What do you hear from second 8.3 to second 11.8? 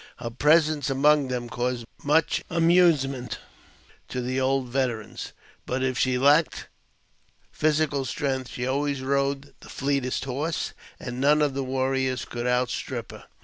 she always rode the fleetest horses, and none of the